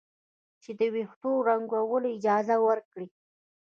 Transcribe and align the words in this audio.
چې 0.63 0.71
د 0.79 0.81
ویښتو 0.93 1.31
د 1.41 1.45
رنګولو 1.47 2.07
اجازه 2.17 2.55
ورکړي. 2.67 3.07